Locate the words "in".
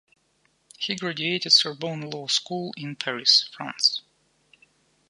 2.75-2.95